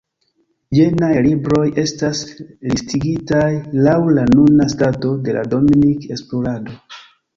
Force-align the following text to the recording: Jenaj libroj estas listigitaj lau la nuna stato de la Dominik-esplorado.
Jenaj 0.77 1.09
libroj 1.25 1.65
estas 1.83 2.21
listigitaj 2.71 3.45
lau 3.89 4.11
la 4.19 4.25
nuna 4.33 4.67
stato 4.75 5.13
de 5.29 5.37
la 5.39 5.45
Dominik-esplorado. 5.53 6.81